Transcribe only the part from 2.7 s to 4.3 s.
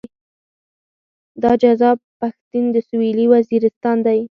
د سويلي وزيرستان دی.